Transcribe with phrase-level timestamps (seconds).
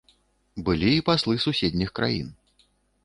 [0.69, 2.27] Былі і паслы суседніх краін.